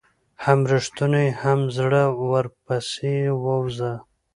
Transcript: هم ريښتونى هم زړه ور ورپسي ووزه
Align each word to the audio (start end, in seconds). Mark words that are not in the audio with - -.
هم 0.43 0.59
ريښتونى 0.73 1.25
هم 1.41 1.59
زړه 1.77 2.03
ور 2.09 2.17
ورپسي 2.31 3.15
ووزه 3.43 3.93